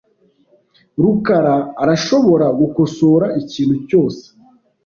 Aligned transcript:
rukara 1.03 1.55
arashobora 1.83 2.47
gukosora 2.59 3.25
ikintu 3.41 3.75
cyose. 3.87 4.23